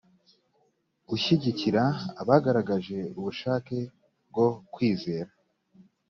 gushyigikira 1.07 1.83
abagaragaje 2.21 2.97
ubushake 3.17 3.77
bwo 4.29 4.47
kwizera 4.73 5.31